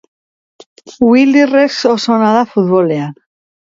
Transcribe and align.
Willyrex 1.09 1.79
oso 1.93 2.13
ona 2.19 2.35
da 2.41 2.45
futbolan 2.53 3.19